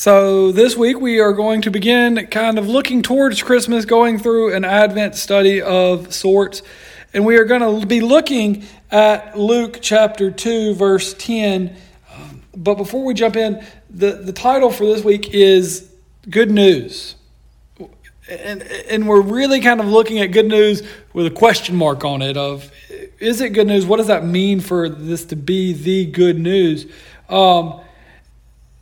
So, 0.00 0.52
this 0.52 0.76
week 0.76 1.00
we 1.00 1.18
are 1.18 1.32
going 1.32 1.62
to 1.62 1.72
begin 1.72 2.28
kind 2.28 2.56
of 2.56 2.68
looking 2.68 3.02
towards 3.02 3.42
Christmas, 3.42 3.84
going 3.84 4.20
through 4.20 4.54
an 4.54 4.64
Advent 4.64 5.16
study 5.16 5.60
of 5.60 6.14
sorts. 6.14 6.62
And 7.12 7.26
we 7.26 7.36
are 7.36 7.44
going 7.44 7.80
to 7.80 7.84
be 7.84 8.00
looking 8.00 8.64
at 8.92 9.36
Luke 9.36 9.80
chapter 9.82 10.30
2, 10.30 10.76
verse 10.76 11.14
10. 11.14 11.76
Um, 12.14 12.42
but 12.56 12.76
before 12.76 13.04
we 13.04 13.12
jump 13.12 13.34
in, 13.34 13.66
the, 13.90 14.12
the 14.12 14.32
title 14.32 14.70
for 14.70 14.84
this 14.84 15.02
week 15.02 15.34
is 15.34 15.92
Good 16.30 16.52
News. 16.52 17.16
And, 18.30 18.62
and 18.62 19.08
we're 19.08 19.20
really 19.20 19.60
kind 19.60 19.80
of 19.80 19.86
looking 19.86 20.20
at 20.20 20.26
good 20.26 20.46
news 20.46 20.84
with 21.12 21.26
a 21.26 21.32
question 21.32 21.74
mark 21.74 22.04
on 22.04 22.22
it 22.22 22.36
of 22.36 22.70
is 23.18 23.40
it 23.40 23.52
good 23.52 23.66
news? 23.66 23.84
What 23.84 23.96
does 23.96 24.06
that 24.06 24.24
mean 24.24 24.60
for 24.60 24.88
this 24.88 25.24
to 25.24 25.34
be 25.34 25.72
the 25.72 26.06
good 26.06 26.38
news? 26.38 26.86
Um, 27.28 27.80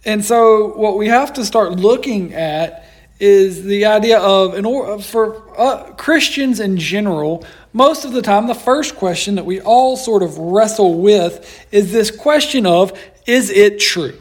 and 0.07 0.25
so, 0.25 0.69
what 0.77 0.97
we 0.97 1.09
have 1.09 1.33
to 1.35 1.45
start 1.45 1.73
looking 1.73 2.33
at 2.33 2.85
is 3.19 3.65
the 3.65 3.87
idea 3.87 4.19
of, 4.21 4.55
in 4.55 5.01
for 5.01 5.43
uh, 5.59 5.93
Christians 5.95 6.61
in 6.61 6.77
general, 6.77 7.45
most 7.73 8.05
of 8.05 8.13
the 8.13 8.23
time, 8.23 8.47
the 8.47 8.55
first 8.55 8.95
question 8.97 9.35
that 9.35 9.45
we 9.45 9.61
all 9.61 9.97
sort 9.97 10.23
of 10.23 10.39
wrestle 10.39 11.01
with 11.01 11.67
is 11.73 11.93
this 11.93 12.11
question 12.11 12.67
of, 12.67 12.97
is 13.27 13.51
it 13.51 13.81
true? 13.81 14.17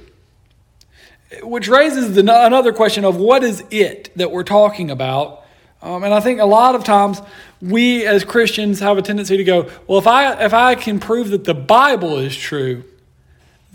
Which 1.44 1.68
raises 1.68 2.16
the, 2.16 2.22
another 2.22 2.74
question 2.74 3.06
of 3.06 3.18
what 3.18 3.44
is 3.44 3.64
it 3.70 4.12
that 4.18 4.32
we're 4.32 4.44
talking 4.44 4.90
about? 4.90 5.46
Um, 5.82 6.04
and 6.04 6.14
I 6.14 6.20
think 6.20 6.40
a 6.40 6.46
lot 6.46 6.74
of 6.74 6.84
times 6.84 7.22
we 7.62 8.08
as 8.08 8.24
Christians 8.24 8.80
have 8.80 8.98
a 8.98 9.02
tendency 9.04 9.38
to 9.38 9.44
go, 9.44 9.70
well, 9.88 10.00
if 10.00 10.08
I, 10.08 10.46
if 10.46 10.54
I 10.54 10.74
can 10.74 11.00
prove 11.00 11.30
that 11.30 11.44
the 11.44 11.54
Bible 11.54 12.18
is 12.18 12.36
true, 12.36 12.84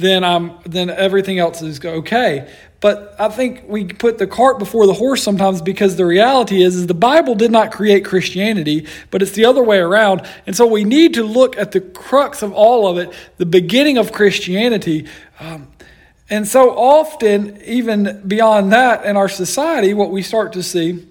then 0.00 0.24
I'm 0.24 0.58
then 0.64 0.90
everything 0.90 1.38
else 1.38 1.62
is 1.62 1.84
okay. 1.84 2.52
But 2.80 3.14
I 3.18 3.28
think 3.28 3.64
we 3.68 3.84
put 3.84 4.16
the 4.16 4.26
cart 4.26 4.58
before 4.58 4.86
the 4.86 4.94
horse 4.94 5.22
sometimes 5.22 5.60
because 5.60 5.96
the 5.96 6.06
reality 6.06 6.62
is 6.62 6.76
is 6.76 6.86
the 6.86 6.94
Bible 6.94 7.34
did 7.34 7.50
not 7.50 7.72
create 7.72 8.04
Christianity, 8.04 8.86
but 9.10 9.20
it's 9.20 9.32
the 9.32 9.44
other 9.44 9.62
way 9.62 9.78
around. 9.78 10.26
And 10.46 10.56
so 10.56 10.66
we 10.66 10.84
need 10.84 11.14
to 11.14 11.22
look 11.22 11.58
at 11.58 11.72
the 11.72 11.80
crux 11.80 12.42
of 12.42 12.52
all 12.52 12.88
of 12.88 12.96
it, 12.96 13.12
the 13.36 13.46
beginning 13.46 13.98
of 13.98 14.12
Christianity. 14.12 15.06
Um, 15.38 15.68
and 16.30 16.46
so 16.46 16.70
often, 16.70 17.60
even 17.64 18.22
beyond 18.26 18.72
that, 18.72 19.04
in 19.04 19.16
our 19.16 19.28
society, 19.28 19.92
what 19.92 20.10
we 20.10 20.22
start 20.22 20.52
to 20.54 20.62
see 20.62 21.06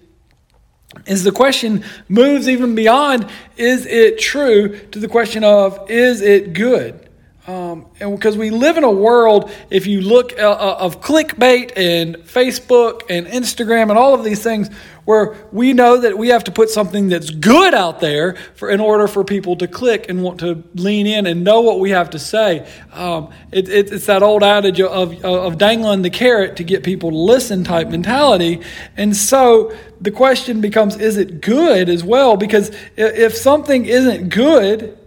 is 1.06 1.24
the 1.24 1.32
question 1.32 1.84
moves 2.08 2.50
even 2.50 2.74
beyond 2.74 3.30
is 3.58 3.86
it 3.86 4.18
true 4.18 4.80
to 4.88 5.00
the 5.00 5.08
question 5.08 5.44
of 5.44 5.90
is 5.90 6.22
it 6.22 6.54
good? 6.54 7.09
Um, 7.50 7.88
and 8.00 8.16
because 8.16 8.38
we 8.38 8.52
live 8.52 8.78
in 8.78 8.84
a 8.84 8.92
world, 8.92 9.50
if 9.72 9.88
you 9.88 10.02
look 10.02 10.38
uh, 10.38 10.52
uh, 10.52 10.78
of 10.82 11.02
clickbait 11.02 11.74
and 11.76 12.18
Facebook 12.18 13.02
and 13.10 13.26
Instagram 13.26 13.90
and 13.90 13.98
all 13.98 14.14
of 14.14 14.24
these 14.24 14.44
things, 14.44 14.70
where 15.06 15.36
we 15.52 15.74
know 15.74 15.98
that 15.98 16.16
we 16.16 16.28
have 16.28 16.44
to 16.44 16.52
put 16.52 16.70
something 16.70 17.08
that's 17.08 17.32
good 17.32 17.74
out 17.74 18.02
there 18.02 18.36
for 18.54 18.70
in 18.70 18.80
order 18.80 19.08
for 19.08 19.24
people 19.24 19.56
to 19.56 19.68
click 19.68 20.08
and 20.10 20.22
want 20.22 20.42
to 20.42 20.64
lean 20.76 21.08
in 21.08 21.26
and 21.26 21.44
know 21.44 21.62
what 21.62 21.80
we 21.80 21.90
have 21.90 22.12
to 22.12 22.20
say. 22.20 22.72
Um, 22.94 23.32
it, 23.52 23.68
it, 23.68 23.92
it's 23.92 24.06
that 24.06 24.22
old 24.22 24.44
adage 24.44 24.80
of, 24.80 25.26
of 25.26 25.58
dangling 25.58 26.04
the 26.04 26.12
carrot 26.12 26.58
to 26.58 26.64
get 26.64 26.84
people 26.84 27.10
to 27.10 27.18
listen 27.18 27.64
type 27.64 27.88
mentality. 27.88 28.62
And 28.96 29.18
so 29.18 29.76
the 30.00 30.12
question 30.12 30.62
becomes, 30.62 30.98
is 30.98 31.18
it 31.18 31.42
good 31.42 31.90
as 31.90 32.04
well? 32.04 32.38
Because 32.38 32.70
if 32.96 33.36
something 33.36 33.88
isn't 33.88 34.30
good, 34.30 34.99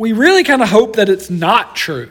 we 0.00 0.12
really 0.12 0.42
kind 0.42 0.62
of 0.62 0.70
hope 0.70 0.96
that 0.96 1.10
it's 1.10 1.28
not 1.28 1.76
true. 1.76 2.08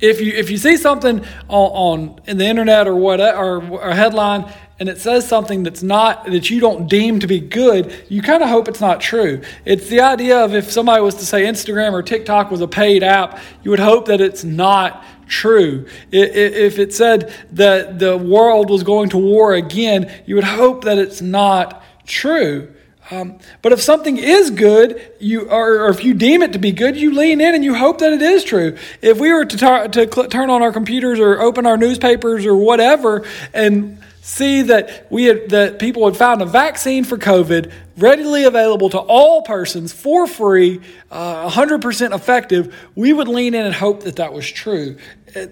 If 0.00 0.20
you 0.20 0.32
if 0.32 0.50
you 0.50 0.56
see 0.56 0.76
something 0.76 1.20
on, 1.46 2.08
on 2.08 2.20
in 2.26 2.38
the 2.38 2.44
internet 2.44 2.88
or 2.88 2.96
what 2.96 3.20
or, 3.20 3.62
or 3.70 3.90
a 3.90 3.94
headline 3.94 4.52
and 4.80 4.88
it 4.88 4.98
says 4.98 5.28
something 5.28 5.62
that's 5.62 5.80
not 5.80 6.24
that 6.24 6.50
you 6.50 6.58
don't 6.58 6.88
deem 6.88 7.20
to 7.20 7.28
be 7.28 7.38
good, 7.38 8.04
you 8.08 8.20
kind 8.20 8.42
of 8.42 8.48
hope 8.48 8.66
it's 8.66 8.80
not 8.80 9.00
true. 9.00 9.42
It's 9.64 9.88
the 9.88 10.00
idea 10.00 10.44
of 10.44 10.56
if 10.56 10.72
somebody 10.72 11.02
was 11.02 11.14
to 11.16 11.24
say 11.24 11.44
Instagram 11.44 11.92
or 11.92 12.02
TikTok 12.02 12.50
was 12.50 12.62
a 12.62 12.66
paid 12.66 13.04
app, 13.04 13.38
you 13.62 13.70
would 13.70 13.78
hope 13.78 14.06
that 14.06 14.20
it's 14.20 14.42
not 14.42 15.04
true. 15.28 15.86
If 16.10 16.80
it 16.80 16.92
said 16.92 17.32
that 17.52 18.00
the 18.00 18.18
world 18.18 18.70
was 18.70 18.82
going 18.82 19.10
to 19.10 19.18
war 19.18 19.54
again, 19.54 20.12
you 20.26 20.34
would 20.34 20.42
hope 20.42 20.82
that 20.82 20.98
it's 20.98 21.22
not 21.22 21.84
true. 22.06 22.74
Um, 23.10 23.38
but 23.62 23.72
if 23.72 23.80
something 23.80 24.16
is 24.16 24.50
good, 24.50 25.00
you 25.18 25.48
or, 25.48 25.86
or, 25.86 25.88
if 25.88 26.04
you 26.04 26.14
deem 26.14 26.42
it 26.42 26.52
to 26.52 26.60
be 26.60 26.70
good, 26.70 26.96
you 26.96 27.12
lean 27.12 27.40
in 27.40 27.54
and 27.56 27.64
you 27.64 27.74
hope 27.74 27.98
that 27.98 28.12
it 28.12 28.22
is 28.22 28.44
true. 28.44 28.76
If 29.02 29.18
we 29.18 29.32
were 29.32 29.44
to, 29.44 29.56
tar- 29.56 29.88
to 29.88 30.12
cl- 30.12 30.28
turn 30.28 30.48
on 30.48 30.62
our 30.62 30.72
computers 30.72 31.18
or 31.18 31.40
open 31.40 31.66
our 31.66 31.76
newspapers 31.76 32.46
or 32.46 32.54
whatever 32.54 33.26
and 33.52 34.00
see 34.22 34.62
that 34.62 35.10
we 35.10 35.24
had, 35.24 35.50
that 35.50 35.78
people 35.80 36.04
had 36.04 36.16
found 36.16 36.40
a 36.40 36.46
vaccine 36.46 37.04
for 37.04 37.18
COVID 37.18 37.72
readily 37.96 38.44
available 38.44 38.88
to 38.90 38.98
all 38.98 39.42
persons 39.42 39.92
for 39.92 40.26
free, 40.26 40.80
uh, 41.10 41.50
100% 41.50 42.14
effective, 42.14 42.74
we 42.94 43.12
would 43.12 43.28
lean 43.28 43.54
in 43.54 43.66
and 43.66 43.74
hope 43.74 44.04
that 44.04 44.16
that 44.16 44.32
was 44.32 44.48
true 44.48 44.96
uh, 45.34 45.46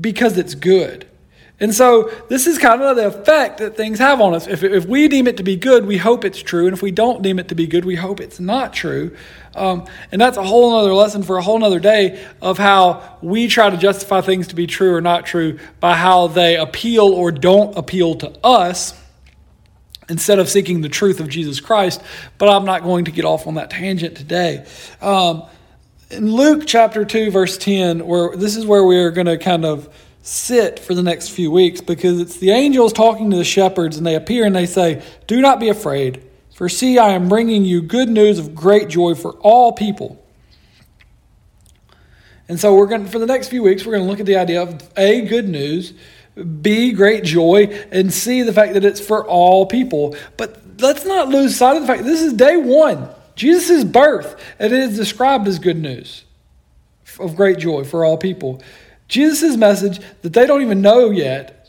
because 0.00 0.36
it's 0.36 0.54
good. 0.54 1.09
And 1.60 1.74
so 1.74 2.10
this 2.28 2.46
is 2.46 2.56
kind 2.56 2.80
of 2.80 2.96
the 2.96 3.06
effect 3.06 3.58
that 3.58 3.76
things 3.76 3.98
have 3.98 4.20
on 4.22 4.34
us. 4.34 4.46
If, 4.46 4.64
if 4.64 4.86
we 4.86 5.08
deem 5.08 5.26
it 5.26 5.36
to 5.36 5.42
be 5.42 5.56
good, 5.56 5.84
we 5.84 5.98
hope 5.98 6.24
it's 6.24 6.42
true. 6.42 6.66
And 6.66 6.72
if 6.72 6.80
we 6.80 6.90
don't 6.90 7.22
deem 7.22 7.38
it 7.38 7.48
to 7.48 7.54
be 7.54 7.66
good, 7.66 7.84
we 7.84 7.96
hope 7.96 8.18
it's 8.18 8.40
not 8.40 8.72
true. 8.72 9.14
Um, 9.54 9.86
and 10.10 10.18
that's 10.18 10.38
a 10.38 10.42
whole 10.42 10.74
other 10.74 10.94
lesson 10.94 11.22
for 11.22 11.36
a 11.36 11.42
whole 11.42 11.62
other 11.62 11.78
day 11.78 12.24
of 12.40 12.56
how 12.56 13.18
we 13.20 13.46
try 13.46 13.68
to 13.68 13.76
justify 13.76 14.22
things 14.22 14.48
to 14.48 14.54
be 14.54 14.66
true 14.66 14.94
or 14.94 15.02
not 15.02 15.26
true 15.26 15.58
by 15.80 15.96
how 15.96 16.28
they 16.28 16.56
appeal 16.56 17.04
or 17.04 17.30
don't 17.30 17.76
appeal 17.76 18.14
to 18.16 18.32
us 18.42 18.98
instead 20.08 20.38
of 20.38 20.48
seeking 20.48 20.80
the 20.80 20.88
truth 20.88 21.20
of 21.20 21.28
Jesus 21.28 21.60
Christ. 21.60 22.00
But 22.38 22.48
I'm 22.48 22.64
not 22.64 22.84
going 22.84 23.04
to 23.04 23.10
get 23.10 23.26
off 23.26 23.46
on 23.46 23.54
that 23.56 23.68
tangent 23.68 24.16
today. 24.16 24.64
Um, 25.02 25.44
in 26.10 26.32
Luke 26.32 26.62
chapter 26.66 27.04
2, 27.04 27.30
verse 27.30 27.58
10, 27.58 28.06
where 28.06 28.34
this 28.34 28.56
is 28.56 28.64
where 28.64 28.82
we're 28.82 29.10
going 29.10 29.26
to 29.26 29.36
kind 29.36 29.64
of 29.64 29.88
sit 30.22 30.78
for 30.78 30.94
the 30.94 31.02
next 31.02 31.30
few 31.30 31.50
weeks 31.50 31.80
because 31.80 32.20
it's 32.20 32.36
the 32.36 32.50
angels 32.50 32.92
talking 32.92 33.30
to 33.30 33.36
the 33.36 33.44
shepherds 33.44 33.96
and 33.96 34.06
they 34.06 34.14
appear 34.14 34.44
and 34.44 34.54
they 34.54 34.66
say, 34.66 35.02
Do 35.26 35.40
not 35.40 35.60
be 35.60 35.68
afraid, 35.68 36.22
for 36.54 36.68
see, 36.68 36.98
I 36.98 37.10
am 37.10 37.28
bringing 37.28 37.64
you 37.64 37.80
good 37.80 38.08
news 38.08 38.38
of 38.38 38.54
great 38.54 38.88
joy 38.88 39.14
for 39.14 39.32
all 39.40 39.72
people. 39.72 40.22
And 42.48 42.58
so 42.58 42.74
we're 42.74 42.86
going 42.86 43.04
to, 43.04 43.10
for 43.10 43.20
the 43.20 43.26
next 43.26 43.48
few 43.48 43.62
weeks, 43.62 43.86
we're 43.86 43.92
going 43.92 44.04
to 44.04 44.10
look 44.10 44.20
at 44.20 44.26
the 44.26 44.36
idea 44.36 44.62
of 44.62 44.90
A, 44.96 45.22
good 45.22 45.48
news, 45.48 45.94
B, 46.60 46.92
great 46.92 47.22
joy, 47.24 47.66
and 47.92 48.12
C, 48.12 48.42
the 48.42 48.52
fact 48.52 48.74
that 48.74 48.84
it's 48.84 49.00
for 49.00 49.26
all 49.26 49.66
people. 49.66 50.16
But 50.36 50.60
let's 50.78 51.04
not 51.04 51.28
lose 51.28 51.56
sight 51.56 51.76
of 51.76 51.82
the 51.82 51.86
fact 51.86 52.04
this 52.04 52.20
is 52.20 52.32
day 52.32 52.56
one, 52.56 53.08
Jesus' 53.36 53.84
birth, 53.84 54.42
and 54.58 54.72
it 54.72 54.80
is 54.80 54.96
described 54.96 55.46
as 55.46 55.58
good 55.58 55.78
news 55.78 56.24
of 57.18 57.36
great 57.36 57.58
joy 57.58 57.84
for 57.84 58.04
all 58.04 58.16
people. 58.16 58.60
Jesus' 59.10 59.56
message 59.56 60.00
that 60.22 60.32
they 60.32 60.46
don't 60.46 60.62
even 60.62 60.80
know 60.80 61.10
yet 61.10 61.68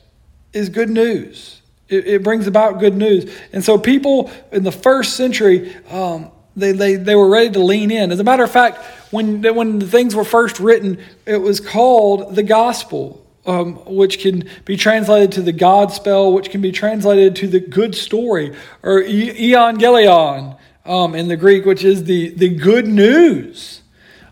is 0.53 0.69
good 0.69 0.89
news. 0.89 1.61
It, 1.89 2.07
it 2.07 2.23
brings 2.23 2.47
about 2.47 2.79
good 2.79 2.95
news. 2.95 3.29
And 3.51 3.63
so 3.63 3.77
people 3.77 4.31
in 4.51 4.63
the 4.63 4.71
first 4.71 5.17
century, 5.17 5.75
um, 5.89 6.31
they, 6.55 6.71
they, 6.71 6.95
they 6.95 7.15
were 7.15 7.27
ready 7.27 7.49
to 7.49 7.59
lean 7.59 7.91
in. 7.91 8.11
As 8.11 8.19
a 8.19 8.23
matter 8.23 8.43
of 8.43 8.51
fact, 8.51 8.77
when, 9.11 9.41
when 9.55 9.79
the 9.79 9.87
things 9.87 10.15
were 10.15 10.23
first 10.23 10.59
written, 10.59 10.99
it 11.25 11.37
was 11.37 11.59
called 11.59 12.35
the 12.35 12.43
gospel. 12.43 13.17
Um, 13.43 13.77
which 13.87 14.19
can 14.19 14.47
be 14.65 14.77
translated 14.77 15.31
to 15.31 15.41
the 15.41 15.51
God 15.51 15.91
spell, 15.91 16.31
which 16.31 16.51
can 16.51 16.61
be 16.61 16.71
translated 16.71 17.35
to 17.37 17.47
the 17.47 17.59
good 17.59 17.95
story, 17.95 18.55
or 18.83 19.01
evangelion 19.01 20.59
um, 20.85 21.15
in 21.15 21.27
the 21.27 21.37
Greek, 21.37 21.65
which 21.65 21.83
is 21.83 22.03
the, 22.03 22.35
the 22.35 22.49
good 22.49 22.85
news. 22.85 23.81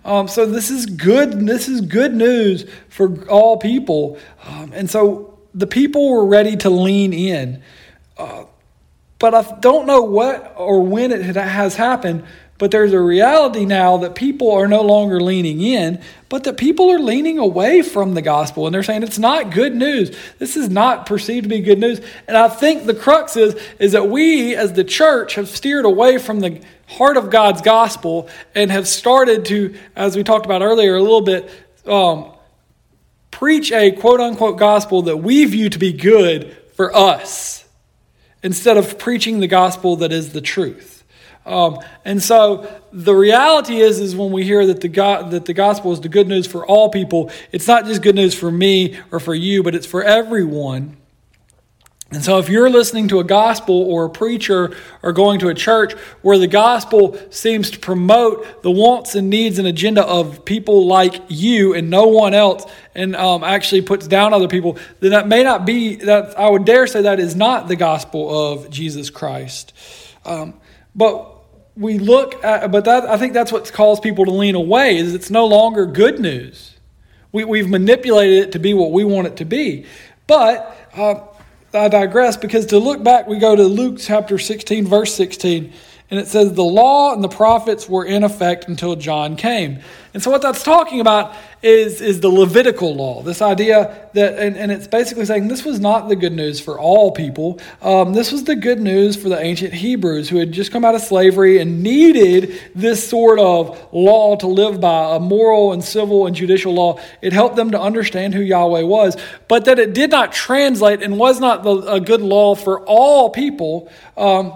Um, 0.06 0.28
so 0.28 0.46
this 0.46 0.70
is 0.70 0.86
good. 0.86 1.46
This 1.46 1.68
is 1.68 1.82
good 1.82 2.14
news 2.14 2.66
for 2.90 3.28
all 3.28 3.58
people. 3.58 4.18
Um, 4.46 4.72
and 4.74 4.90
so 4.90 5.38
the 5.54 5.68
people 5.68 6.10
were 6.10 6.26
ready 6.26 6.56
to 6.58 6.70
lean 6.70 7.14
in. 7.14 7.62
Uh, 8.18 8.46
but 9.20 9.34
I 9.34 9.60
don't 9.60 9.86
know 9.86 10.02
what 10.02 10.54
or 10.58 10.82
when 10.82 11.12
it 11.12 11.36
has 11.36 11.76
happened. 11.76 12.26
But 12.60 12.72
there's 12.72 12.92
a 12.92 13.00
reality 13.00 13.66
now 13.66 13.98
that 13.98 14.16
people 14.16 14.52
are 14.52 14.68
no 14.68 14.82
longer 14.82 15.22
leaning 15.22 15.62
in, 15.62 16.02
but 16.28 16.44
that 16.44 16.58
people 16.58 16.92
are 16.92 17.00
leaning 17.00 17.40
away 17.40 17.82
from 17.82 18.16
the 18.16 18.22
gospel. 18.22 18.68
And 18.68 18.76
they're 18.76 18.84
saying 18.84 19.02
it's 19.02 19.18
not 19.18 19.52
good 19.52 19.74
news. 19.74 20.16
This 20.40 20.58
is 20.58 20.70
not 20.70 21.06
perceived 21.06 21.44
to 21.44 21.50
be 21.50 21.62
good 21.62 21.80
news. 21.80 22.02
And 22.28 22.36
I 22.36 22.50
think 22.50 22.86
the 22.86 22.94
crux 22.94 23.38
is, 23.38 23.58
is 23.80 23.94
that 23.94 24.10
we 24.10 24.56
as 24.58 24.74
the 24.74 24.84
church 24.84 25.36
have 25.36 25.48
steered 25.48 25.86
away 25.86 26.18
from 26.18 26.42
the 26.42 26.62
heart 26.86 27.16
of 27.16 27.30
God's 27.30 27.62
gospel 27.62 28.28
and 28.54 28.70
have 28.72 28.90
started 28.90 29.46
to, 29.46 29.76
as 29.96 30.18
we 30.18 30.24
talked 30.26 30.46
about 30.46 30.62
earlier 30.62 30.98
a 30.98 31.02
little 31.02 31.22
bit, 31.22 31.50
um, 31.86 32.30
preach 33.32 33.72
a 33.72 33.92
quote 33.94 34.20
unquote 34.20 34.58
gospel 34.58 35.04
that 35.04 35.18
we 35.18 35.46
view 35.46 35.70
to 35.70 35.80
be 35.80 35.94
good 35.94 36.58
for 36.74 36.94
us 36.94 37.64
instead 38.44 38.76
of 38.76 39.00
preaching 39.00 39.40
the 39.40 39.48
gospel 39.48 39.96
that 39.96 40.12
is 40.12 40.34
the 40.34 40.42
truth. 40.42 40.99
Um, 41.46 41.80
and 42.06 42.22
so 42.22 42.70
the 42.92 43.16
reality 43.16 43.78
is, 43.78 44.00
is 44.00 44.16
when 44.16 44.32
we 44.32 44.44
hear 44.44 44.66
that 44.68 44.82
the 44.82 44.90
that 44.90 45.46
the 45.46 45.54
gospel 45.54 45.92
is 45.94 46.02
the 46.02 46.10
good 46.10 46.28
news 46.28 46.46
for 46.46 46.66
all 46.66 46.90
people, 46.90 47.32
it's 47.52 47.68
not 47.68 47.86
just 47.86 48.02
good 48.02 48.16
news 48.16 48.34
for 48.34 48.52
me 48.52 49.00
or 49.12 49.20
for 49.20 49.34
you, 49.34 49.64
but 49.64 49.74
it's 49.74 49.88
for 49.88 50.04
everyone. 50.04 50.98
And 52.12 52.24
so, 52.24 52.40
if 52.40 52.50
you're 52.50 52.72
listening 52.72 53.08
to 53.10 53.20
a 53.20 53.24
gospel 53.24 53.84
or 53.84 54.06
a 54.06 54.10
preacher 54.10 54.76
or 55.04 55.14
going 55.14 55.40
to 55.42 55.50
a 55.50 55.54
church 55.54 55.94
where 56.24 56.40
the 56.40 56.48
gospel 56.48 57.20
seems 57.30 57.70
to 57.72 57.80
promote 57.80 58.64
the 58.64 58.72
wants 58.72 59.14
and 59.14 59.30
needs 59.30 59.60
and 59.60 59.68
agenda 59.68 60.04
of 60.04 60.44
people 60.44 60.88
like 60.88 61.22
you 61.28 61.76
and 61.76 61.92
no 61.92 62.08
one 62.08 62.34
else, 62.34 62.66
and 62.96 63.16
um, 63.16 63.44
actually 63.44 63.84
puts 63.84 64.08
down 64.08 64.34
other 64.34 64.48
people, 64.48 64.80
then 65.02 65.12
that 65.12 65.28
may 65.28 65.44
not 65.44 65.68
be 65.68 65.98
that. 65.98 66.38
I 66.38 66.50
would 66.50 66.66
dare 66.66 66.88
say 66.88 67.04
that 67.04 67.20
is 67.20 67.36
not 67.36 67.68
the 67.68 67.76
gospel 67.76 68.54
of 68.54 68.72
Jesus 68.72 69.12
Christ. 69.12 69.74
Um, 70.26 70.56
but 70.96 71.36
we 71.76 71.98
look 71.98 72.44
at, 72.44 72.72
but 72.72 72.86
that 72.86 73.06
I 73.06 73.18
think 73.18 73.34
that's 73.34 73.52
what 73.52 73.72
caused 73.72 74.04
people 74.04 74.26
to 74.26 74.32
lean 74.32 74.56
away. 74.56 74.98
Is 74.98 75.14
it's 75.14 75.30
no 75.30 75.46
longer 75.46 75.86
good 75.86 76.20
news. 76.20 76.76
We, 77.32 77.44
we've 77.44 77.70
manipulated 77.70 78.48
it 78.48 78.52
to 78.54 78.60
be 78.60 78.74
what 78.74 78.92
we 78.92 79.04
want 79.04 79.28
it 79.28 79.38
to 79.38 79.46
be, 79.46 79.86
but. 80.28 80.76
Uh, 80.94 81.26
I 81.72 81.88
digress 81.88 82.36
because 82.36 82.66
to 82.68 82.80
look 82.80 83.04
back, 83.04 83.28
we 83.28 83.38
go 83.38 83.56
to 83.56 83.64
Luke 83.64 83.98
chapter 84.00 84.40
16, 84.40 84.88
verse 84.88 85.14
16, 85.14 85.72
and 86.12 86.20
it 86.20 86.28
says, 86.28 86.54
The 86.54 86.64
law 86.64 87.14
and 87.14 87.24
the 87.24 87.30
prophets 87.30 87.88
were 87.88 88.06
in 88.06 88.24
effect 88.24 88.68
until 88.68 88.96
John 88.96 89.36
came. 89.36 89.80
And 90.12 90.24
so, 90.24 90.32
what 90.32 90.42
that's 90.42 90.64
talking 90.64 91.02
about 91.02 91.36
is, 91.62 92.02
is 92.02 92.20
the 92.20 92.30
Levitical 92.30 92.96
law. 92.96 93.22
This 93.22 93.44
idea 93.44 94.10
that, 94.14 94.40
and, 94.40 94.58
and 94.58 94.72
it's 94.72 94.88
basically 94.88 95.26
saying 95.26 95.50
this 95.50 95.64
was 95.64 95.80
not 95.80 96.10
the 96.10 96.16
good 96.16 96.34
news 96.34 96.60
for 96.60 96.80
all 96.80 97.12
people. 97.12 97.60
Um, 97.84 98.14
this 98.14 98.32
was 98.32 98.46
the 98.46 98.56
good 98.56 98.80
news 98.80 99.16
for 99.16 99.30
the 99.30 99.40
ancient 99.40 99.72
Hebrews 99.72 100.30
who 100.30 100.38
had 100.38 100.52
just 100.52 100.72
come 100.72 100.84
out 100.84 100.96
of 100.96 101.02
slavery 101.02 101.60
and 101.60 101.84
needed 101.84 102.60
this 102.74 103.08
sort 103.08 103.38
of 103.38 103.80
law 103.94 104.36
to 104.38 104.48
live 104.48 104.82
by, 104.82 105.16
a 105.16 105.20
moral 105.20 105.74
and 105.74 105.84
civil 105.84 106.26
and 106.26 106.36
judicial 106.36 106.74
law. 106.74 107.00
It 107.22 107.32
helped 107.32 107.56
them 107.56 107.70
to 107.72 107.80
understand 107.80 108.34
who 108.34 108.42
Yahweh 108.42 108.82
was, 108.82 109.16
but 109.48 109.66
that 109.66 109.78
it 109.78 109.94
did 109.94 110.10
not 110.10 110.32
translate 110.32 111.04
and 111.04 111.20
was 111.20 111.40
not 111.40 111.62
the, 111.62 111.76
a 111.94 112.00
good 112.00 112.22
law 112.22 112.56
for 112.56 112.84
all 112.86 113.30
people. 113.30 113.92
Um, 114.18 114.54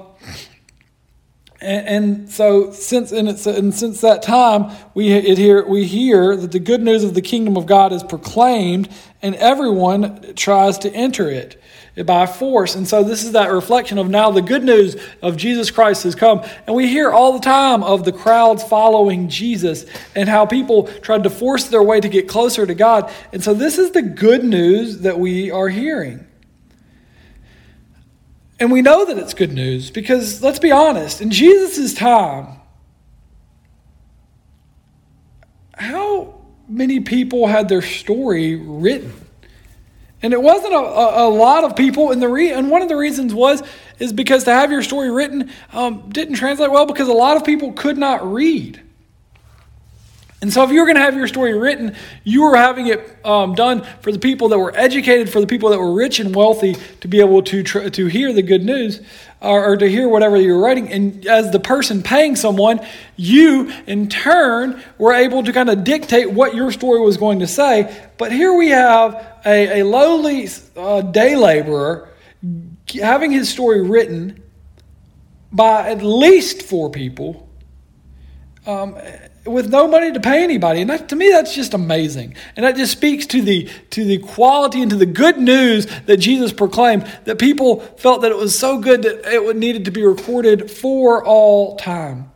and, 1.63 1.87
and 1.87 2.29
so 2.29 2.71
since 2.71 3.11
and, 3.11 3.29
and, 3.29 3.73
since 3.73 4.01
that 4.01 4.21
time, 4.21 4.71
we 4.93 5.07
hear 5.35 5.65
we 5.65 5.85
hear 5.85 6.35
that 6.35 6.51
the 6.51 6.59
good 6.59 6.81
news 6.81 7.03
of 7.03 7.13
the 7.13 7.21
kingdom 7.21 7.57
of 7.57 7.65
God 7.65 7.93
is 7.93 8.03
proclaimed, 8.03 8.89
and 9.21 9.35
everyone 9.35 10.33
tries 10.35 10.77
to 10.79 10.93
enter 10.93 11.29
it 11.29 11.59
by 12.05 12.25
force. 12.25 12.75
And 12.75 12.87
so 12.87 13.03
this 13.03 13.23
is 13.23 13.33
that 13.33 13.51
reflection 13.51 13.97
of 13.99 14.09
now 14.09 14.31
the 14.31 14.41
good 14.41 14.63
news 14.63 14.95
of 15.21 15.37
Jesus 15.37 15.69
Christ 15.69 16.03
has 16.03 16.15
come. 16.15 16.43
And 16.65 16.75
we 16.75 16.87
hear 16.87 17.11
all 17.11 17.33
the 17.33 17.39
time 17.39 17.83
of 17.83 18.03
the 18.03 18.11
crowds 18.11 18.63
following 18.63 19.29
Jesus 19.29 19.85
and 20.15 20.27
how 20.27 20.47
people 20.47 20.87
tried 21.01 21.23
to 21.23 21.29
force 21.29 21.65
their 21.65 21.83
way 21.83 22.01
to 22.01 22.09
get 22.09 22.27
closer 22.27 22.65
to 22.65 22.73
God. 22.73 23.11
And 23.31 23.43
so 23.43 23.53
this 23.53 23.77
is 23.77 23.91
the 23.91 24.01
good 24.01 24.43
news 24.43 24.99
that 24.99 25.19
we 25.19 25.51
are 25.51 25.69
hearing. 25.69 26.25
And 28.59 28.71
we 28.71 28.81
know 28.81 29.05
that 29.05 29.17
it's 29.17 29.33
good 29.33 29.51
news 29.51 29.89
because, 29.91 30.41
let's 30.41 30.59
be 30.59 30.71
honest, 30.71 31.21
in 31.21 31.31
Jesus' 31.31 31.93
time, 31.93 32.59
how 35.73 36.41
many 36.67 36.99
people 36.99 37.47
had 37.47 37.67
their 37.67 37.81
story 37.81 38.55
written? 38.55 39.13
And 40.21 40.31
it 40.31 40.41
wasn't 40.41 40.73
a, 40.73 40.77
a, 40.77 41.27
a 41.27 41.29
lot 41.29 41.65
of 41.65 41.75
people. 41.75 42.11
And, 42.11 42.21
the 42.21 42.29
re, 42.29 42.51
and 42.51 42.69
one 42.69 42.81
of 42.81 42.87
the 42.87 42.95
reasons 42.95 43.33
was 43.33 43.61
is 43.99 44.13
because 44.13 44.45
to 44.45 44.51
have 44.51 44.71
your 44.71 44.81
story 44.81 45.11
written 45.11 45.51
um, 45.73 46.09
didn't 46.09 46.35
translate 46.35 46.71
well 46.71 46.85
because 46.85 47.09
a 47.09 47.13
lot 47.13 47.35
of 47.35 47.43
people 47.43 47.73
could 47.73 47.97
not 47.97 48.25
read. 48.25 48.81
And 50.43 50.51
so, 50.51 50.61
if 50.61 50.71
you 50.71 50.81
were 50.81 50.85
going 50.85 50.97
to 50.97 51.01
have 51.01 51.15
your 51.15 51.29
story 51.29 51.57
written, 51.57 51.95
you 52.25 52.43
were 52.43 52.57
having 52.57 52.87
it 52.87 53.25
um, 53.25 53.55
done 53.55 53.87
for 54.01 54.11
the 54.11 54.19
people 54.19 54.49
that 54.49 54.59
were 54.59 54.75
educated, 54.75 55.29
for 55.29 55.39
the 55.39 55.47
people 55.47 55.69
that 55.69 55.79
were 55.79 55.93
rich 55.93 56.19
and 56.19 56.35
wealthy 56.35 56.75
to 56.99 57.07
be 57.07 57.21
able 57.21 57.41
to, 57.43 57.63
tr- 57.63 57.87
to 57.87 58.07
hear 58.07 58.33
the 58.33 58.41
good 58.41 58.65
news 58.65 58.99
or, 59.39 59.63
or 59.71 59.77
to 59.77 59.89
hear 59.89 60.09
whatever 60.09 60.35
you 60.35 60.51
were 60.51 60.59
writing. 60.59 60.91
And 60.91 61.25
as 61.27 61.51
the 61.51 61.61
person 61.61 62.03
paying 62.03 62.35
someone, 62.35 62.85
you 63.15 63.71
in 63.87 64.09
turn 64.09 64.83
were 64.97 65.13
able 65.13 65.43
to 65.43 65.53
kind 65.53 65.69
of 65.69 65.85
dictate 65.85 66.29
what 66.29 66.53
your 66.53 66.73
story 66.73 66.99
was 66.99 67.15
going 67.15 67.39
to 67.39 67.47
say. 67.47 68.05
But 68.17 68.33
here 68.33 68.53
we 68.53 68.67
have 68.67 69.39
a, 69.45 69.79
a 69.79 69.85
lowly 69.85 70.49
uh, 70.75 71.03
day 71.03 71.37
laborer 71.37 72.09
having 73.01 73.31
his 73.31 73.47
story 73.47 73.81
written 73.81 74.43
by 75.53 75.89
at 75.89 76.03
least 76.03 76.63
four 76.63 76.89
people. 76.89 77.47
Um, 78.67 78.97
with 79.45 79.69
no 79.69 79.87
money 79.87 80.11
to 80.11 80.19
pay 80.19 80.43
anybody. 80.43 80.81
And 80.81 80.89
that, 80.89 81.09
to 81.09 81.15
me, 81.15 81.29
that's 81.29 81.53
just 81.53 81.73
amazing. 81.73 82.35
And 82.55 82.65
that 82.65 82.75
just 82.75 82.91
speaks 82.93 83.25
to 83.27 83.41
the, 83.41 83.69
to 83.91 84.03
the 84.05 84.17
quality 84.19 84.81
and 84.81 84.89
to 84.91 84.97
the 84.97 85.05
good 85.05 85.37
news 85.37 85.85
that 86.05 86.17
Jesus 86.17 86.53
proclaimed, 86.53 87.05
that 87.25 87.39
people 87.39 87.81
felt 87.97 88.21
that 88.21 88.31
it 88.31 88.37
was 88.37 88.57
so 88.57 88.79
good 88.79 89.01
that 89.03 89.25
it 89.25 89.55
needed 89.57 89.85
to 89.85 89.91
be 89.91 90.03
recorded 90.03 90.71
for 90.71 91.23
all 91.25 91.75
time. 91.75 92.31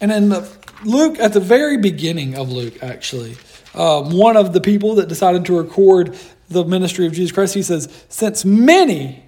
And 0.00 0.12
in 0.12 0.28
the, 0.28 0.48
Luke, 0.84 1.18
at 1.18 1.32
the 1.32 1.40
very 1.40 1.76
beginning 1.76 2.36
of 2.36 2.50
Luke, 2.50 2.82
actually, 2.82 3.36
um, 3.74 4.10
one 4.10 4.36
of 4.36 4.52
the 4.52 4.60
people 4.60 4.96
that 4.96 5.08
decided 5.08 5.44
to 5.46 5.56
record 5.56 6.16
the 6.48 6.64
ministry 6.64 7.06
of 7.06 7.12
Jesus 7.12 7.32
Christ, 7.32 7.54
he 7.54 7.62
says, 7.62 7.88
Since 8.08 8.44
many 8.44 9.23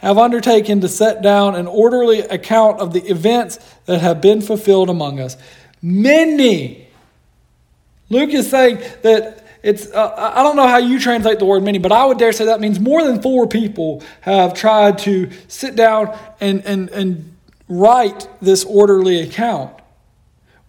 have 0.00 0.18
undertaken 0.18 0.80
to 0.80 0.88
set 0.88 1.22
down 1.22 1.54
an 1.54 1.66
orderly 1.66 2.20
account 2.20 2.80
of 2.80 2.92
the 2.92 3.02
events 3.10 3.58
that 3.86 4.00
have 4.00 4.20
been 4.20 4.40
fulfilled 4.40 4.90
among 4.90 5.20
us. 5.20 5.36
Many. 5.82 6.88
Luke 8.08 8.30
is 8.30 8.50
saying 8.50 8.78
that 9.02 9.44
it's, 9.62 9.92
uh, 9.92 10.32
I 10.34 10.42
don't 10.42 10.56
know 10.56 10.66
how 10.66 10.78
you 10.78 10.98
translate 10.98 11.38
the 11.38 11.44
word 11.44 11.62
many, 11.62 11.78
but 11.78 11.92
I 11.92 12.06
would 12.06 12.18
dare 12.18 12.32
say 12.32 12.46
that 12.46 12.60
means 12.60 12.80
more 12.80 13.04
than 13.04 13.20
four 13.20 13.46
people 13.46 14.02
have 14.22 14.54
tried 14.54 14.98
to 15.00 15.30
sit 15.48 15.76
down 15.76 16.18
and, 16.40 16.64
and, 16.64 16.88
and 16.90 17.36
write 17.68 18.26
this 18.40 18.64
orderly 18.64 19.20
account. 19.20 19.79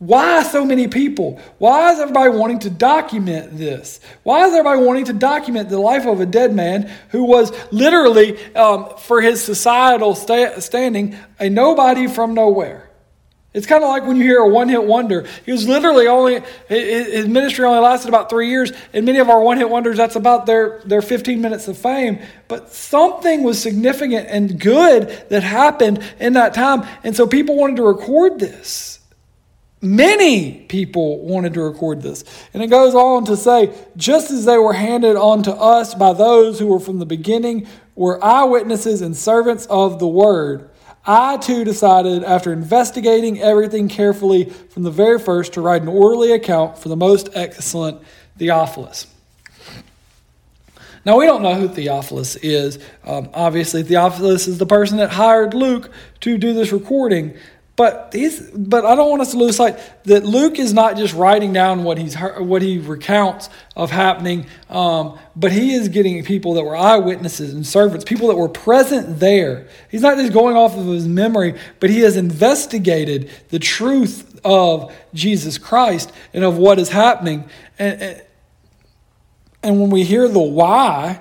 Why 0.02 0.42
so 0.42 0.66
many 0.66 0.88
people? 0.88 1.40
Why 1.60 1.92
is 1.94 2.00
everybody 2.00 2.32
wanting 2.32 2.58
to 2.60 2.72
document 2.72 3.56
this? 3.56 4.00
Why 4.24 4.48
is 4.48 4.52
everybody 4.52 4.82
wanting 4.82 5.06
to 5.06 5.14
document 5.14 5.70
the 5.70 5.78
life 5.78 6.08
of 6.08 6.20
a 6.20 6.26
dead 6.26 6.56
man 6.56 6.92
who 7.10 7.24
was 7.24 7.54
literally, 7.72 8.44
um, 8.56 8.98
for 8.98 9.22
his 9.22 9.44
societal 9.44 10.16
sta- 10.16 10.60
standing, 10.60 11.16
a 11.40 11.52
nobody 11.52 12.08
from 12.08 12.34
nowhere? 12.34 12.90
It's 13.54 13.68
kind 13.68 13.84
of 13.84 13.90
like 13.92 14.08
when 14.08 14.18
you 14.18 14.24
hear 14.24 14.40
a 14.40 14.50
one 14.50 14.70
hit 14.70 14.84
wonder. 14.84 15.28
He 15.46 15.52
was 15.52 15.68
literally 15.68 16.08
only, 16.08 16.42
his 16.68 17.28
ministry 17.28 17.64
only 17.66 17.82
lasted 17.82 18.10
about 18.10 18.28
three 18.28 18.50
years, 18.50 18.72
and 18.94 19.06
many 19.06 19.20
of 19.20 19.30
our 19.30 19.40
one 19.40 19.58
hit 19.58 19.70
wonders, 19.70 19.98
that's 19.98 20.16
about 20.16 20.48
their, 20.48 20.82
their 20.84 21.04
15 21.04 21.40
minutes 21.40 21.68
of 21.68 21.78
fame. 21.78 22.18
But 22.48 22.74
something 22.74 23.44
was 23.44 23.62
significant 23.62 24.30
and 24.30 24.60
good 24.60 25.10
that 25.30 25.44
happened 25.44 26.04
in 26.20 26.34
that 26.34 26.56
time. 26.56 26.88
And 27.04 27.16
so 27.16 27.28
people 27.28 27.56
wanted 27.56 27.76
to 27.76 27.84
record 27.84 28.40
this. 28.40 28.98
Many 29.84 30.62
people 30.66 31.26
wanted 31.26 31.56
to 31.56 31.62
record 31.62 32.04
this. 32.04 32.24
And 32.54 32.62
it 32.62 32.68
goes 32.68 32.94
on 32.94 33.26
to 33.26 33.36
say, 33.36 33.74
just 33.98 34.30
as 34.30 34.46
they 34.46 34.58
were 34.58 34.74
handed 34.74 35.16
on 35.16 35.42
to 35.44 35.54
us 35.54 35.96
by 35.96 36.14
those 36.14 36.60
who 36.60 36.68
were 36.68 36.80
from 36.80 37.00
the 37.00 37.06
beginning, 37.06 37.68
were 37.96 38.24
eyewitnesses 38.24 39.02
and 39.02 39.18
servants 39.18 39.66
of 39.66 39.98
the 39.98 40.08
word. 40.08 40.70
I 41.04 41.38
too 41.38 41.64
decided, 41.64 42.24
after 42.24 42.54
investigating 42.54 43.42
everything 43.42 43.88
carefully 43.88 44.46
from 44.46 44.84
the 44.84 44.92
very 44.92 45.18
first, 45.18 45.54
to 45.54 45.62
write 45.62 45.82
an 45.82 45.88
orderly 45.88 46.32
account 46.32 46.78
for 46.78 46.90
the 46.90 46.96
most 46.96 47.30
excellent 47.34 48.02
Theophilus. 48.38 49.08
Now, 51.04 51.18
we 51.18 51.26
don't 51.26 51.42
know 51.42 51.56
who 51.56 51.68
Theophilus 51.68 52.36
is. 52.36 52.78
Um, 53.04 53.30
obviously, 53.34 53.82
Theophilus 53.82 54.48
is 54.48 54.60
the 54.60 54.68
person 54.68 54.98
that 54.98 55.10
hired 55.10 55.56
Luke 55.56 55.92
to 56.20 56.38
do 56.38 56.54
this 56.54 56.72
recording. 56.72 57.36
But 57.82 58.12
he's, 58.14 58.40
but 58.52 58.86
I 58.86 58.94
don't 58.94 59.10
want 59.10 59.24
us 59.24 59.32
to 59.32 59.38
lose 59.38 59.56
sight 59.56 59.80
that 60.04 60.24
Luke 60.24 60.60
is 60.60 60.72
not 60.72 60.98
just 60.98 61.16
writing 61.16 61.52
down 61.52 61.84
what 61.84 61.98
he's 61.98 62.14
what 62.14 62.62
he 62.62 62.78
recounts 62.78 63.50
of 63.76 63.90
happening, 63.90 64.46
um, 64.70 65.18
but 65.36 65.52
he 65.52 65.74
is 65.74 65.88
getting 65.88 66.24
people 66.24 66.54
that 66.54 66.64
were 66.64 66.76
eyewitnesses 66.76 67.56
and 67.56 67.66
servants, 67.66 68.06
people 68.06 68.28
that 68.28 68.36
were 68.36 68.50
present 68.50 69.20
there. 69.20 69.68
He's 69.90 70.04
not 70.04 70.16
just 70.18 70.32
going 70.32 70.56
off 70.56 70.78
of 70.78 70.86
his 70.86 71.08
memory, 71.08 71.58
but 71.80 71.90
he 71.90 72.02
has 72.02 72.18
investigated 72.18 73.32
the 73.50 73.58
truth 73.58 74.40
of 74.46 74.94
Jesus 75.16 75.58
Christ 75.58 76.12
and 76.36 76.44
of 76.44 76.60
what 76.60 76.78
is 76.78 76.90
happening. 76.90 77.50
And, 77.80 78.22
and 79.64 79.82
when 79.82 79.90
we 79.90 80.04
hear 80.04 80.28
the 80.28 80.40
why, 80.40 81.20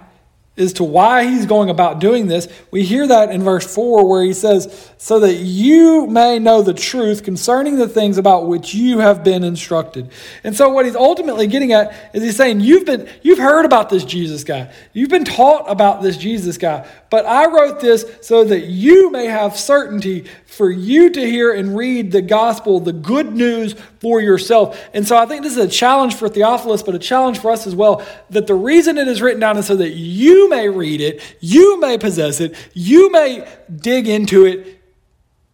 as 0.60 0.74
to 0.74 0.84
why 0.84 1.26
he's 1.26 1.46
going 1.46 1.70
about 1.70 1.98
doing 1.98 2.26
this. 2.26 2.48
We 2.70 2.82
hear 2.82 3.06
that 3.06 3.30
in 3.30 3.42
verse 3.42 3.74
4 3.74 4.08
where 4.08 4.22
he 4.22 4.32
says, 4.32 4.90
So 4.98 5.20
that 5.20 5.34
you 5.34 6.06
may 6.06 6.38
know 6.38 6.62
the 6.62 6.74
truth 6.74 7.24
concerning 7.24 7.76
the 7.76 7.88
things 7.88 8.18
about 8.18 8.46
which 8.46 8.74
you 8.74 8.98
have 8.98 9.24
been 9.24 9.42
instructed. 9.42 10.10
And 10.44 10.54
so 10.54 10.68
what 10.68 10.84
he's 10.84 10.96
ultimately 10.96 11.46
getting 11.46 11.72
at 11.72 12.10
is 12.14 12.22
he's 12.22 12.36
saying, 12.36 12.60
You've 12.60 12.86
been 12.86 13.08
you've 13.22 13.38
heard 13.38 13.64
about 13.64 13.90
this 13.90 14.04
Jesus 14.04 14.44
guy. 14.44 14.72
You've 14.92 15.10
been 15.10 15.24
taught 15.24 15.64
about 15.68 16.02
this 16.02 16.16
Jesus 16.16 16.58
guy. 16.58 16.86
But 17.10 17.26
I 17.26 17.46
wrote 17.46 17.80
this 17.80 18.04
so 18.22 18.44
that 18.44 18.66
you 18.66 19.10
may 19.10 19.26
have 19.26 19.56
certainty 19.56 20.26
for 20.46 20.70
you 20.70 21.10
to 21.10 21.20
hear 21.20 21.52
and 21.52 21.76
read 21.76 22.12
the 22.12 22.22
gospel, 22.22 22.80
the 22.80 22.92
good 22.92 23.32
news 23.32 23.74
for 24.00 24.20
yourself. 24.20 24.80
And 24.94 25.06
so 25.06 25.16
I 25.16 25.26
think 25.26 25.42
this 25.42 25.56
is 25.56 25.64
a 25.64 25.68
challenge 25.68 26.14
for 26.14 26.28
Theophilus, 26.28 26.82
but 26.82 26.94
a 26.94 26.98
challenge 26.98 27.38
for 27.38 27.50
us 27.50 27.66
as 27.66 27.74
well. 27.74 28.04
That 28.30 28.46
the 28.46 28.54
reason 28.54 28.98
it 28.98 29.06
is 29.06 29.22
written 29.22 29.40
down 29.40 29.58
is 29.58 29.66
so 29.66 29.76
that 29.76 29.90
you 29.90 30.48
may 30.48 30.68
read 30.68 31.00
it, 31.00 31.22
you 31.40 31.78
may 31.78 31.98
possess 31.98 32.40
it, 32.40 32.54
you 32.72 33.10
may 33.12 33.46
dig 33.74 34.08
into 34.08 34.46
it, 34.46 34.80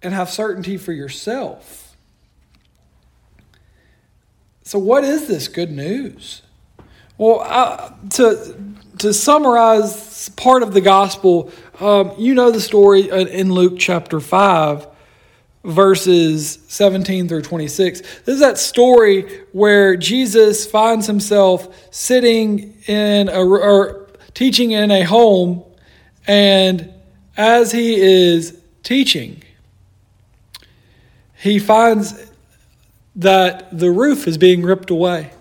and 0.03 0.15
have 0.15 0.31
certainty 0.31 0.76
for 0.76 0.93
yourself. 0.93 1.97
So, 4.62 4.79
what 4.79 5.05
is 5.05 5.26
this 5.26 5.49
good 5.49 5.71
news? 5.71 6.43
Well, 7.19 7.99
to 8.11 8.57
to 8.99 9.12
summarize 9.12 10.29
part 10.31 10.62
of 10.62 10.73
the 10.73 10.81
gospel, 10.81 11.53
um, 11.81 12.12
you 12.19 12.35
know 12.35 12.50
the 12.50 12.61
story 12.61 13.09
in 13.11 13.53
Luke 13.53 13.75
chapter 13.79 14.21
5, 14.21 14.87
verses 15.66 16.58
17 16.68 17.28
through 17.28 17.42
26. 17.42 18.00
This 18.00 18.35
is 18.35 18.40
that 18.40 18.58
story 18.58 19.44
where 19.52 19.96
Jesus 19.96 20.64
finds 20.64 21.06
himself 21.06 21.68
sitting 21.92 22.75
in 22.87 23.28
a, 23.28 23.44
or 23.44 24.08
teaching 24.32 24.70
in 24.70 24.90
a 24.90 25.02
home, 25.02 25.64
and 26.26 26.92
as 27.37 27.73
he 27.73 27.96
is 27.96 28.58
teaching, 28.82 29.42
he 31.38 31.58
finds 31.58 32.30
that 33.16 33.76
the 33.76 33.90
roof 33.90 34.26
is 34.28 34.38
being 34.38 34.62
ripped 34.62 34.90
away. 34.90 35.32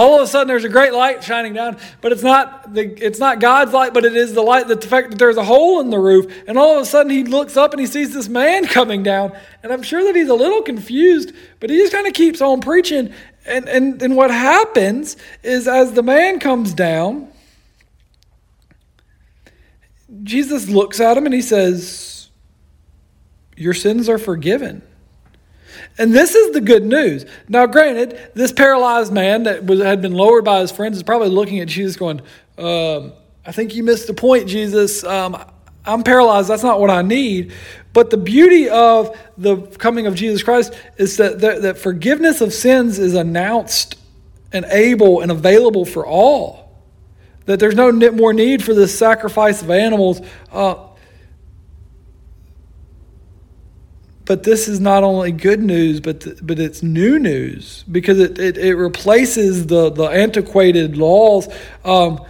All 0.00 0.16
of 0.16 0.22
a 0.22 0.26
sudden, 0.26 0.48
there's 0.48 0.64
a 0.64 0.70
great 0.70 0.94
light 0.94 1.22
shining 1.22 1.52
down, 1.52 1.76
but 2.00 2.10
it's 2.10 2.22
not 2.22 2.72
the 2.72 2.84
it's 3.04 3.18
not 3.18 3.38
God's 3.38 3.74
light, 3.74 3.92
but 3.92 4.06
it 4.06 4.16
is 4.16 4.32
the 4.32 4.40
light 4.40 4.66
that 4.68 4.80
the 4.80 4.86
fact 4.86 5.10
that 5.10 5.18
there's 5.18 5.36
a 5.36 5.44
hole 5.44 5.78
in 5.78 5.90
the 5.90 5.98
roof. 5.98 6.42
And 6.48 6.56
all 6.56 6.76
of 6.76 6.82
a 6.82 6.86
sudden, 6.86 7.10
he 7.10 7.22
looks 7.22 7.54
up 7.54 7.74
and 7.74 7.80
he 7.80 7.86
sees 7.86 8.14
this 8.14 8.26
man 8.26 8.66
coming 8.66 9.02
down, 9.02 9.36
and 9.62 9.70
I'm 9.70 9.82
sure 9.82 10.02
that 10.04 10.16
he's 10.16 10.30
a 10.30 10.34
little 10.34 10.62
confused, 10.62 11.34
but 11.60 11.68
he 11.68 11.76
just 11.76 11.92
kind 11.92 12.06
of 12.06 12.14
keeps 12.14 12.40
on 12.40 12.62
preaching. 12.62 13.12
And 13.44 13.68
and 13.68 14.00
and 14.00 14.16
what 14.16 14.30
happens 14.30 15.18
is 15.42 15.68
as 15.68 15.92
the 15.92 16.02
man 16.02 16.40
comes 16.40 16.72
down, 16.72 17.28
Jesus 20.22 20.66
looks 20.70 20.98
at 20.98 21.18
him 21.18 21.26
and 21.26 21.34
he 21.34 21.42
says, 21.42 22.30
"Your 23.54 23.74
sins 23.74 24.08
are 24.08 24.16
forgiven." 24.16 24.80
And 26.00 26.14
this 26.14 26.34
is 26.34 26.52
the 26.52 26.62
good 26.62 26.82
news. 26.82 27.26
Now, 27.46 27.66
granted, 27.66 28.18
this 28.32 28.52
paralyzed 28.52 29.12
man 29.12 29.42
that 29.42 29.66
was, 29.66 29.80
had 29.80 30.00
been 30.00 30.14
lowered 30.14 30.46
by 30.46 30.60
his 30.60 30.72
friends 30.72 30.96
is 30.96 31.02
probably 31.02 31.28
looking 31.28 31.60
at 31.60 31.68
Jesus 31.68 31.94
going, 31.94 32.22
um, 32.56 33.12
I 33.44 33.52
think 33.52 33.74
you 33.74 33.82
missed 33.82 34.06
the 34.06 34.14
point, 34.14 34.48
Jesus. 34.48 35.04
Um, 35.04 35.36
I'm 35.84 36.02
paralyzed. 36.02 36.48
That's 36.48 36.62
not 36.62 36.80
what 36.80 36.88
I 36.88 37.02
need. 37.02 37.52
But 37.92 38.08
the 38.08 38.16
beauty 38.16 38.70
of 38.70 39.14
the 39.36 39.58
coming 39.76 40.06
of 40.06 40.14
Jesus 40.14 40.42
Christ 40.42 40.72
is 40.96 41.18
that, 41.18 41.40
that, 41.40 41.60
that 41.60 41.76
forgiveness 41.76 42.40
of 42.40 42.54
sins 42.54 42.98
is 42.98 43.12
announced 43.12 43.96
and 44.54 44.64
able 44.70 45.20
and 45.20 45.30
available 45.30 45.84
for 45.84 46.06
all. 46.06 46.78
That 47.44 47.60
there's 47.60 47.74
no 47.74 47.92
more 47.92 48.32
need 48.32 48.64
for 48.64 48.72
this 48.72 48.98
sacrifice 48.98 49.60
of 49.60 49.70
animals. 49.70 50.22
Uh, 50.50 50.86
But 54.30 54.44
this 54.44 54.68
is 54.68 54.78
not 54.78 55.02
only 55.02 55.32
good 55.32 55.60
news, 55.60 55.98
but 55.98 56.46
but 56.46 56.60
it's 56.60 56.84
new 56.84 57.18
news 57.18 57.82
because 57.90 58.20
it, 58.20 58.38
it, 58.38 58.56
it, 58.56 58.76
replaces 58.76 59.66
the, 59.66 59.90
the 59.90 60.04
antiquated 60.04 60.96
laws. 60.96 61.48
Um, 61.84 62.24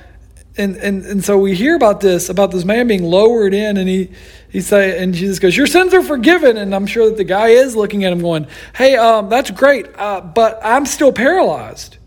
and, 0.57 0.79
and, 0.79 1.05
and 1.05 1.23
so 1.23 1.37
we 1.37 1.55
hear 1.55 1.77
about 1.77 2.01
this, 2.01 2.31
about 2.31 2.53
this 2.53 2.65
man 2.65 2.87
being 2.87 3.03
lowered 3.03 3.53
in, 3.53 3.77
and 3.77 3.87
he, 3.87 4.13
he 4.49 4.63
say, 4.63 5.03
and 5.03 5.13
Jesus 5.13 5.39
goes, 5.39 5.55
Your 5.55 5.67
sins 5.67 5.93
are 5.93 6.03
forgiven. 6.03 6.57
And 6.57 6.75
I'm 6.75 6.87
sure 6.87 7.11
that 7.11 7.19
the 7.19 7.25
guy 7.25 7.49
is 7.49 7.77
looking 7.77 8.03
at 8.07 8.15
him 8.15 8.21
going, 8.21 8.47
Hey, 8.75 8.97
um, 8.97 9.29
that's 9.29 9.51
great, 9.51 9.87
uh, 9.99 10.23
but 10.23 10.59
I'm 10.65 10.87
still 10.87 11.13
paralyzed. 11.13 11.99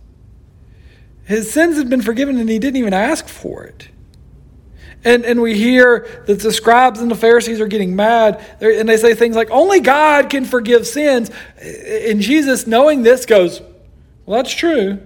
His 1.25 1.53
sins 1.53 1.77
had 1.77 1.87
been 1.87 2.01
forgiven, 2.01 2.39
and 2.39 2.49
he 2.49 2.57
didn't 2.57 2.77
even 2.77 2.95
ask 2.95 3.27
for 3.27 3.63
it. 3.63 3.89
And, 5.05 5.25
and 5.25 5.41
we 5.41 5.55
hear 5.55 6.23
that 6.27 6.39
the 6.39 6.51
scribes 6.51 6.99
and 6.99 7.11
the 7.11 7.15
Pharisees 7.15 7.59
are 7.59 7.67
getting 7.67 7.95
mad, 7.95 8.43
and 8.61 8.87
they 8.87 8.97
say 8.97 9.15
things 9.15 9.35
like, 9.35 9.49
Only 9.51 9.79
God 9.79 10.29
can 10.29 10.45
forgive 10.45 10.87
sins. 10.87 11.29
And 11.61 12.21
Jesus, 12.21 12.67
knowing 12.67 13.03
this, 13.03 13.25
goes, 13.25 13.61
Well, 14.25 14.41
that's 14.41 14.53
true. 14.53 14.99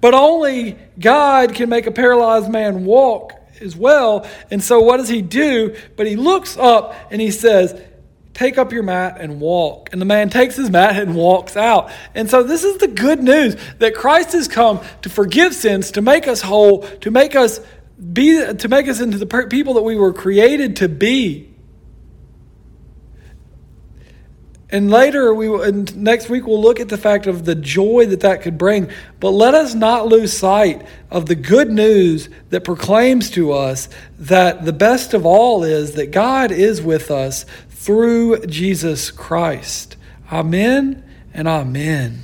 But 0.00 0.14
only 0.14 0.76
God 0.98 1.54
can 1.54 1.68
make 1.68 1.86
a 1.86 1.90
paralyzed 1.90 2.50
man 2.50 2.84
walk 2.84 3.32
as 3.60 3.76
well. 3.76 4.26
And 4.50 4.62
so, 4.62 4.80
what 4.80 4.98
does 4.98 5.08
he 5.08 5.22
do? 5.22 5.76
But 5.96 6.06
he 6.06 6.16
looks 6.16 6.56
up 6.56 6.94
and 7.10 7.20
he 7.20 7.30
says, 7.30 7.80
Take 8.34 8.58
up 8.58 8.72
your 8.72 8.82
mat 8.82 9.18
and 9.20 9.40
walk. 9.40 9.90
And 9.92 10.00
the 10.00 10.06
man 10.06 10.28
takes 10.28 10.56
his 10.56 10.68
mat 10.68 10.96
and 10.96 11.14
walks 11.14 11.56
out. 11.56 11.90
And 12.14 12.28
so, 12.28 12.42
this 12.42 12.64
is 12.64 12.78
the 12.78 12.88
good 12.88 13.22
news 13.22 13.56
that 13.78 13.94
Christ 13.94 14.32
has 14.32 14.48
come 14.48 14.80
to 15.02 15.08
forgive 15.08 15.54
sins, 15.54 15.92
to 15.92 16.02
make 16.02 16.26
us 16.26 16.42
whole, 16.42 16.82
to 16.82 17.10
make 17.10 17.36
us 17.36 17.60
be 18.12 18.54
to 18.54 18.68
make 18.68 18.88
us 18.88 19.00
into 19.00 19.18
the 19.18 19.26
people 19.48 19.74
that 19.74 19.82
we 19.82 19.96
were 19.96 20.12
created 20.12 20.76
to 20.76 20.88
be. 20.88 21.54
And 24.70 24.90
later, 24.90 25.32
we 25.32 25.46
and 25.62 25.94
next 25.96 26.28
week 26.28 26.48
we'll 26.48 26.60
look 26.60 26.80
at 26.80 26.88
the 26.88 26.98
fact 26.98 27.28
of 27.28 27.44
the 27.44 27.54
joy 27.54 28.06
that 28.06 28.20
that 28.20 28.42
could 28.42 28.58
bring. 28.58 28.90
But 29.20 29.30
let 29.30 29.54
us 29.54 29.72
not 29.72 30.08
lose 30.08 30.32
sight 30.32 30.84
of 31.12 31.26
the 31.26 31.36
good 31.36 31.70
news 31.70 32.28
that 32.50 32.64
proclaims 32.64 33.30
to 33.30 33.52
us 33.52 33.88
that 34.18 34.64
the 34.64 34.72
best 34.72 35.14
of 35.14 35.24
all 35.24 35.62
is 35.62 35.92
that 35.92 36.10
God 36.10 36.50
is 36.50 36.82
with 36.82 37.12
us 37.12 37.46
through 37.68 38.46
Jesus 38.46 39.12
Christ. 39.12 39.96
Amen 40.32 41.04
and 41.32 41.46
amen. 41.46 42.20